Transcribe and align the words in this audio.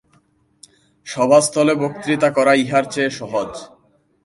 সভাস্থলে 1.07 1.73
বক্তৃতা 1.75 2.29
করা 2.37 2.53
ইহার 2.63 2.85
চেয়ে 2.93 3.11
সহজ। 3.19 3.51